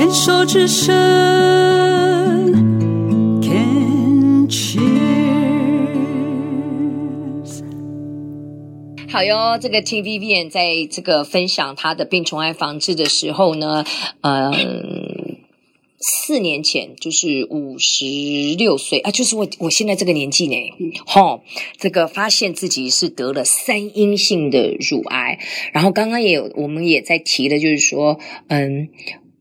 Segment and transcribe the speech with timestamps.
[0.00, 0.96] 牵手之声
[3.42, 4.80] ，Can cheers。
[9.10, 13.84] 好哟，这个 TVB 在这个分享他的病虫害防治的时候呢，
[14.22, 15.36] 嗯。
[16.02, 18.06] 四年前就是五十
[18.56, 20.56] 六岁啊，就是我我现在这个年纪呢，
[21.04, 25.38] 吼、嗯，这个发现自己是得了三阴性的乳癌，
[25.74, 28.88] 然后刚刚也有我们也在提的，就是说，嗯，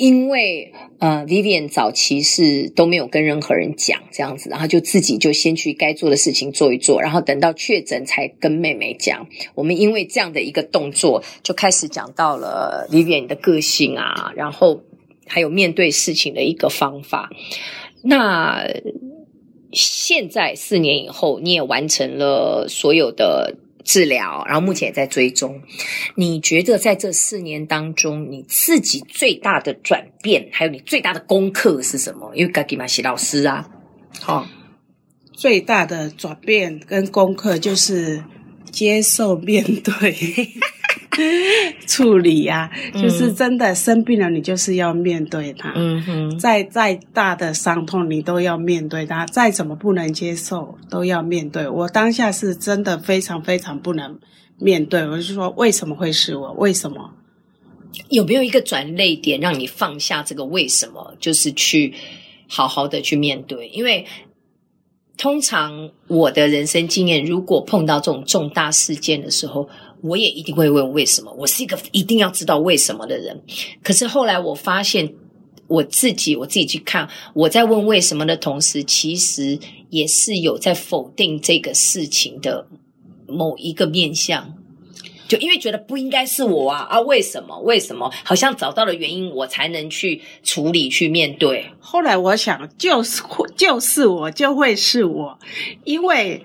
[0.00, 9.26] 因为呃，Vivian 早期是都没有跟任何人讲这样子，然后就自己就先去该做的事情做一做，然后等到确诊才跟妹妹讲。
[9.54, 14.80] 我们因为这样的一个动作，就开始讲到了 Vivian 的个性啊，然后。
[15.32, 17.30] 还有面对事情的一个方法。
[18.02, 18.66] 那
[19.70, 25.60] 现在四年以后，你也完成了所有的治疗，然后目前也在追踪。
[26.14, 32.32] 你觉得在这四年当中，你自己最大的转变，还有你最大的功课是什么？
[32.34, 33.68] 因为嘎吉玛西老师啊，
[34.20, 34.46] 好，
[35.32, 38.22] 最大的转变跟功课就是
[38.70, 40.50] 接受面对。
[41.86, 45.72] 处理呀、啊，就是真的生病了，你就是要面对它。
[45.74, 49.26] 嗯哼，再再大的伤痛，你都要面对它。
[49.26, 51.68] 再怎么不能接受，都要面对。
[51.68, 54.18] 我当下是真的非常非常不能
[54.58, 55.06] 面对。
[55.08, 56.52] 我就说，为什么会是我？
[56.52, 57.14] 为什么？
[58.08, 61.16] 有没有一个转捩点，让你放下这个为什么？
[61.18, 61.92] 就是去
[62.48, 63.66] 好好的去面对。
[63.68, 64.06] 因为
[65.18, 69.68] 通常我的人生经验，如果碰到这种重大事件的时候，
[70.02, 71.32] 我也一定会问为什么。
[71.38, 73.42] 我是一个一定要知道为什么的人。
[73.82, 75.14] 可是后来我发现，
[75.66, 82.66] 我自己我自己去看，我在问为什么的同时，其实也是有在否定这个事情的
[83.26, 84.54] 某一个面向。
[85.28, 87.00] 就因为觉得不应该是我啊啊！
[87.02, 87.56] 为什么？
[87.60, 88.10] 为什么？
[88.24, 91.66] 好像找到了原因，我才能去处理、去面对。
[91.78, 93.22] 后来我想，就是
[93.56, 95.38] 就是我，就会是我，
[95.84, 96.44] 因为。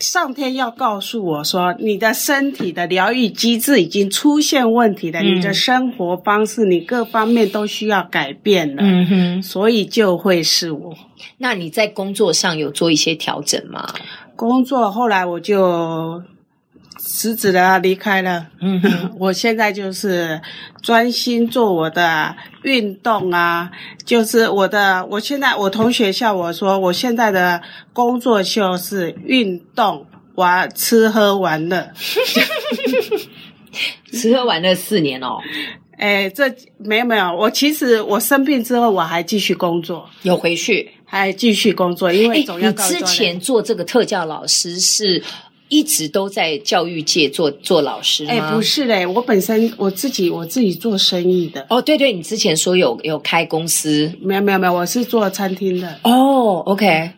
[0.00, 10.94] 上天要告诉我说，你的身体的疗愈机制已经出现问题了，嗯、你的生活方式，你各方面都需要改变了，嗯哼，所以就会是我。
[11.38, 13.92] 那你在工作上有做一些调整吗？
[14.36, 16.22] 工作后来我就。
[16.98, 18.46] 辞职了，离开了。
[18.60, 20.40] 嗯哼， 我现在就是
[20.82, 23.70] 专心做我的运动啊，
[24.04, 25.06] 就是我的。
[25.10, 27.60] 我现在我同学笑我说，我现在的
[27.92, 31.92] 工作就是运动、玩、吃喝玩乐。
[34.12, 35.36] 吃喝玩乐四年哦。
[35.98, 36.44] 哎，这
[36.78, 45.22] 没有没有，我其实我生病之后我还继续工作，有回去还继续工作，因为总要你之前做这个特教老师是。
[45.68, 48.30] 一直都在教育界做做老师吗？
[48.30, 51.66] 哎，不是嘞，我本身我自己我自己做生意的。
[51.68, 55.98] 哦，对对，你之前说有有开公司，没有没有没有，我是做餐厅的。
[56.04, 57.10] 哦，OK，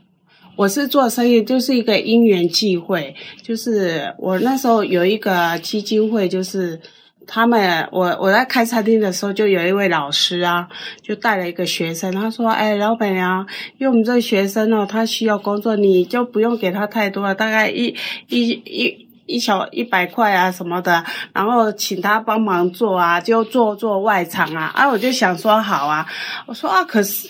[0.56, 6.80] 我是做生意，就是一个因缘际会，就是我那时候有一个基金会，就是。
[7.30, 10.66] 他们，我我在开餐厅的时候，就有一位老师啊，
[11.02, 12.10] 就带了一个学生。
[12.10, 13.46] 他说：“哎，老板娘，
[13.76, 17.94] 因为我们这个学生哦，他需要工作，你就不用给他太多了，大概一
[18.28, 26.06] 一一一小一百块啊什么的，然后请他帮忙做啊，就做做外场啊。”啊，我就想说好啊，
[26.46, 27.28] 我说啊，可是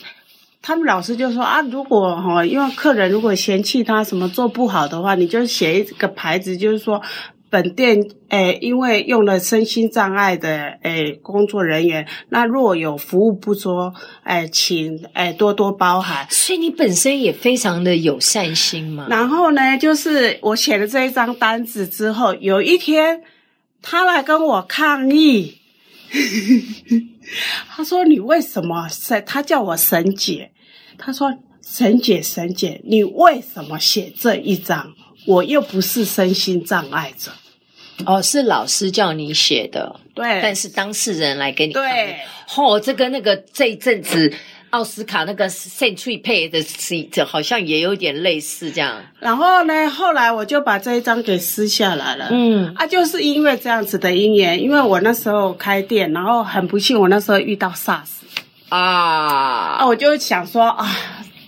[0.62, 7.02] 他们老师就说啊，如果哈，因为客人如果嫌弃他什么做不好的话，你就写一个牌子，就是说。
[7.50, 13.92] 本店诶，因为用了身心障碍的诶工作人员，那若有服务不周，
[14.24, 16.26] 诶，请诶多多包涵。
[16.30, 19.06] 所以你本身也非常的有善心嘛。
[19.08, 23.22] 然后呢，就是我写了这一张单子之后，有一天
[23.80, 25.58] 他来跟我抗议，
[27.70, 28.86] 他说：“你为什么？
[29.26, 30.50] 他叫我沈姐，
[30.98, 31.32] 他说
[31.62, 34.92] ：‘沈姐，沈姐，你为什么写这一张？’”
[35.28, 37.30] 我又不是身心障碍者，
[38.06, 42.16] 哦，是老师叫你写的，对，但是当事人来给你，对，
[42.56, 44.32] 哦，这跟那个这一阵子
[44.70, 49.02] 奥斯卡那个 Century Pay 的是，这好像也有点类似这样。
[49.20, 58.08] 然后呢，后来我就把这一张给撕下来了，嗯，啊，就是因为这样子的因缘，因为我那时候开店，然后很不幸，我那时候遇到 SARS，
[58.70, 60.88] 啊，啊，我就想说啊。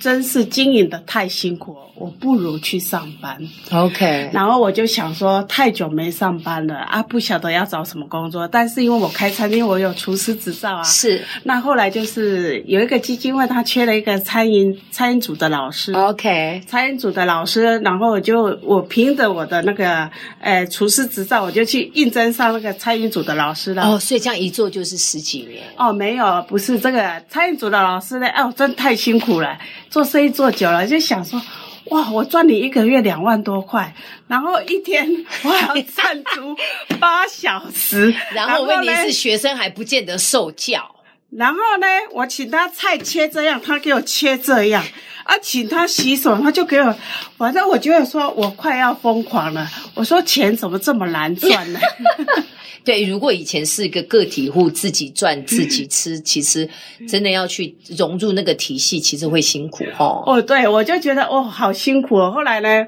[0.01, 3.39] 真是经营的太辛苦，我不如去上班。
[3.71, 8.49] OK，然后我就想说，太久没上班了啊，不晓得要找什么工作。
[8.49, 10.83] 但是因为我开餐厅，我有厨师执照啊。
[10.83, 11.23] 是。
[11.45, 15.93] 那后来就是有一个基金会，他缺了一个餐饮餐饮组的老师。
[15.93, 20.11] OK，餐饮组的老师，然后我就我凭着我的那个
[20.41, 23.83] 呃厨师执照，我就去应征上那个餐饮组的老师了。
[23.83, 25.63] 哦，所以这样一做就是十几年。
[25.77, 29.59] 哦，没有，不是这个餐饮组的老师呢，哦，真太辛苦了。
[29.91, 31.41] 做生意做久了，就想说，
[31.87, 33.93] 哇，我赚你一个月两万多块，
[34.29, 35.09] 然后一天
[35.43, 36.57] 我要站足
[37.01, 40.95] 八小时，然后问题是学生还不见得受教，
[41.37, 44.85] 然后呢，我请他菜切这样，他给我切这样，
[45.25, 46.95] 啊，请他洗手，他就给我，
[47.37, 51.81] 反正我觉得说我快要疯狂了，我说钱怎么这么难赚呢？
[52.83, 56.69] 对，如果以前是一个个体户，自己赚自己吃，其实
[57.07, 60.23] 真的要去融入那个体系，其实会辛苦哦。
[60.27, 62.33] 哦，对，我就觉得哦，好辛苦哦。
[62.33, 62.87] 后来呢，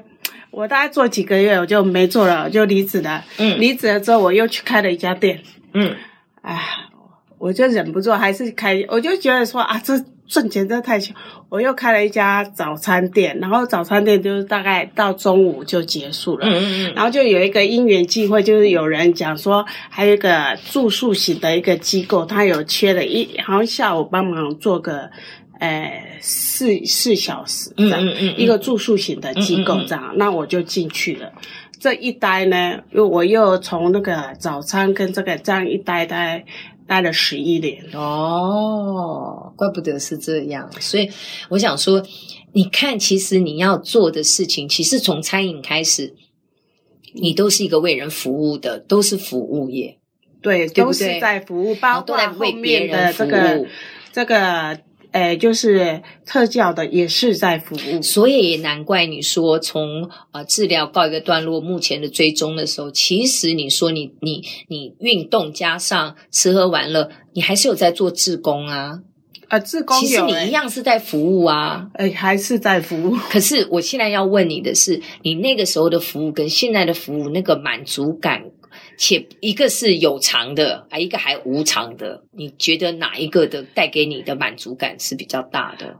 [0.49, 3.23] 我大概做几个月，我就没做了，我就离职了。
[3.37, 5.43] 嗯，离职了之后，我又去开了一家店。
[5.75, 5.95] 嗯，
[6.41, 6.59] 哎，
[7.43, 9.93] 我就忍不住还是开，我就觉得说啊，这。
[10.25, 11.13] 赚钱真的太巧，
[11.49, 16.47] 我又开了一家早餐店，然后早餐店就是大概到中午就结束了。
[16.49, 16.93] 嗯。
[16.95, 25.11] 然后就有一个因缘际会，就是有人讲说，还有一个住宿型的一个机构，他有缺了一，好像下午帮忙做个，
[25.59, 27.99] 呃，四四小时这样。
[28.01, 28.39] 嗯嗯嗯。
[28.39, 30.13] 一个住宿型的机构这样。
[30.15, 31.33] 那我就进去了。
[31.79, 36.45] 这一待呢，又我又从那个早餐跟这个这样一待待。
[36.93, 40.69] 待了十一年哦，怪不得是这样。
[40.79, 41.09] 所以
[41.49, 42.05] 我想说，
[42.51, 46.13] 你看，其实你要做的事情，其实从餐饮开始，
[47.15, 49.97] 你都是一个为人服务的，都是服务业，
[50.39, 50.83] 对，对对？
[50.83, 53.65] 都是在服务，包括后面的这个
[54.11, 54.79] 这个。
[55.13, 68.99] 诶，就是特教的也是在服务，所以也难怪你说从呃治疗告一个段落，目前的追踪的时候，其实你说你你你运动加上吃喝玩乐，你还是有在做志工啊，
[69.49, 73.15] 啊，志工有，其实你一样是在服务啊，诶，还是在服务。
[73.29, 78.43] 可是我现在要问你的是，你那个时候的服务跟现在的服务那个满足感。
[78.97, 85.99] 且一个是有偿的，啊，一个还无偿的，你觉得哪一个的带给你的满足感是比较大的？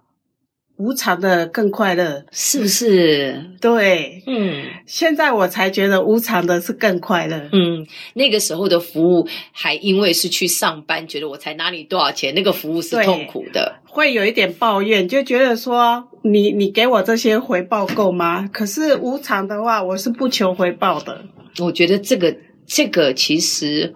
[0.75, 3.45] 无偿的更快乐，是不是？
[3.61, 7.47] 对，嗯，现在我才觉得无偿的是更快乐。
[7.51, 7.85] 嗯，
[8.15, 18.49] 那个时候的服务还因为是去上班，觉得我才拿你多少钱，那个服务是痛苦的，会有一点抱怨，就觉得说你你给我这些回报够吗？
[18.51, 21.23] 可是无偿的话，我是不求回报的。
[21.59, 22.35] 我觉得这个。
[22.75, 23.93] 这个其实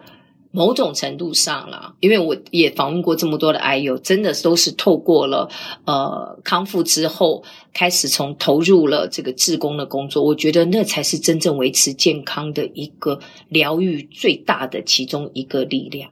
[0.51, 5.49] 某种程度上啦，因为我也访问过这么多的 i 友，真的都是透过了
[5.85, 7.43] 呃康复之后，
[7.73, 13.19] 开始从投入了这个志工的工作，我觉得那才是真正维持健康的一个
[13.49, 16.11] 疗愈最大的其中一个力量。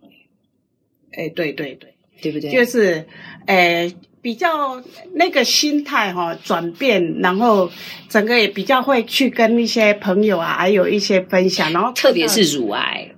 [1.12, 2.52] 哎，对对对，对不对？
[2.52, 3.08] 就是，
[3.46, 3.94] 哎。
[4.26, 4.82] 比较
[5.14, 7.70] 那个心态哈、哦、转变，然后
[8.10, 13.12] 整个也比较会去跟一些朋友啊，还有一些分享，然后特别是乳癌，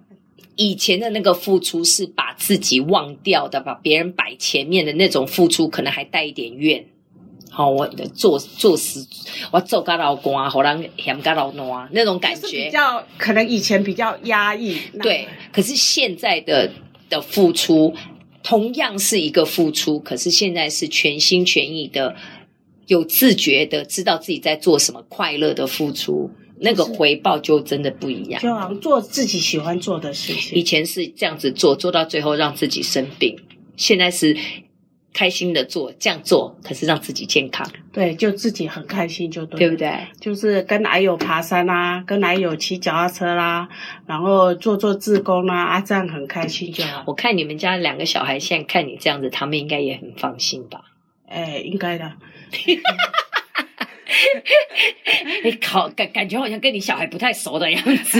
[0.57, 6.85] 以前的那个付出是把自己忘掉的，把别人摆前面的那种付出，可能还带一点怨。
[7.49, 8.99] 好，我做做事，
[9.51, 14.77] 我做个老公啊，好让嫌个老奴啊，那种感觉比较可能以前比较压抑。
[15.01, 16.69] 对，可是现在的
[17.09, 17.95] 的付出。
[18.47, 22.15] 同样是一个付出，可是现在是全心全意的、
[22.85, 28.41] 有自觉的，知道自己在做什么，快乐的付出，那个回报就真的不一样。
[28.41, 30.57] 就好像做自己喜欢做的事情。
[30.57, 33.37] 以前是这样子做，做到最后让自己生病，
[33.75, 34.37] 现在是。
[35.17, 37.67] 开心的做，这样做可是让自己健康。
[37.91, 39.91] 对，就自己很开心就对，对不对？
[40.19, 43.67] 就是跟癌友爬山啦、啊，跟癌友骑脚踏车啦，
[44.05, 47.03] 然后做做志工啦，啊，这样很开心就好。
[47.07, 50.81] 我看你们家两个小孩现在看你这样子，他们应该也很放心吧？
[51.27, 52.13] 哎，应该的。
[55.43, 58.19] 你好，感感觉好像跟你小孩不太熟的样子，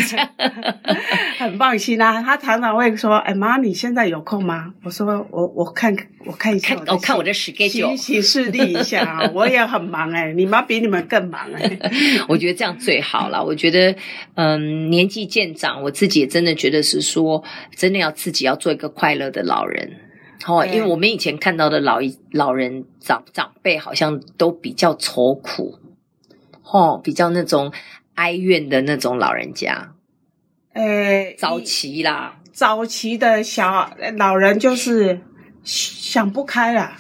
[1.57, 2.21] 很放心啊。
[2.21, 5.95] 他常常会说：“哎妈，你现在有空吗？”我说：“我我看
[6.25, 9.31] 我看一下我，我看我的 schedule，行行事历一下啊。
[9.33, 11.79] 我也很忙哎、欸， 你妈比你们更忙哎、欸。
[12.29, 13.43] 我觉得这样最好了。
[13.43, 13.95] 我觉得，
[14.35, 17.43] 嗯，年纪渐长，我自己也真的觉得是说，
[17.75, 19.97] 真的要自己要做一个快乐的老人。
[20.45, 25.79] 哦，因为我们以前看到的老一老人长长辈好像都比较愁苦，
[26.71, 27.73] 哦，比较那种
[28.13, 29.93] 哀怨的那种老人家。
[30.77, 35.19] 诶，早期啦，早期的小老人就是
[35.63, 36.93] 想不开了，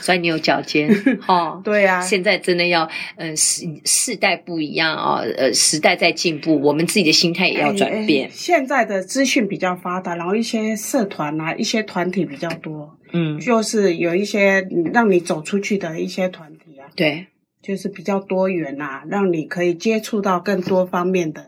[0.00, 0.88] 所以你有脚尖
[1.26, 1.60] 哦。
[1.64, 2.84] 对啊，现在真的要，
[3.16, 8.26] 嗯、呃，时世代不一样啊、哦，呃，时代在进步，我们自己的心态也要转变。
[8.26, 17.26] 哎哎、现在的资讯比较发达，然后一些社团啊，一些团体比较多，嗯，就是有一些让你走出去的一些团体啊，对，
[17.62, 21.47] 就是比较多元啊，让你可以接触到更多方面的。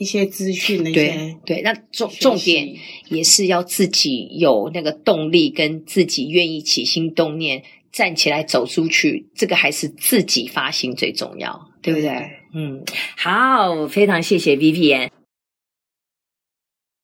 [0.00, 1.08] 一些资讯的一些
[1.44, 2.66] 对对，那重重点
[3.10, 12.08] 也是要自己有那个动力，跟自己愿意起心动念站起来走出去，这个还是自己发心最重要，对不对？
[12.08, 12.82] 对，嗯，
[13.18, 15.10] 好，非常谢谢 Vivian。